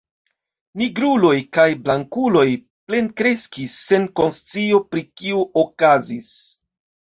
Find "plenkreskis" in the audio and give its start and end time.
2.89-3.77